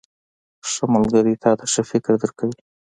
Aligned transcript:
•ښه 0.71 0.83
ملګری 0.93 1.33
تا 1.43 1.51
ته 1.59 1.65
ښه 1.71 1.81
فکر 1.91 2.13
درکوي. 2.21 2.59